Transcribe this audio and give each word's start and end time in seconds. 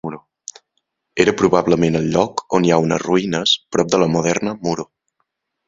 Era 1.25 1.35
probablement 1.41 1.99
al 1.99 2.09
lloc 2.17 2.43
on 2.59 2.67
hi 2.69 2.73
ha 2.77 2.81
unes 2.87 3.05
ruïnes 3.05 3.55
prop 3.77 3.93
de 3.95 4.01
la 4.05 4.09
moderna 4.17 4.59
Muro. 4.67 4.91